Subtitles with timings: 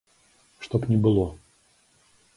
[0.67, 1.27] Што б ні было.